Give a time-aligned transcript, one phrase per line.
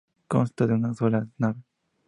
[0.27, 1.61] Consta de una sola nave.